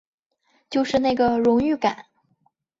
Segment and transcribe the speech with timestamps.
[0.67, 2.07] 就是那个荣誉感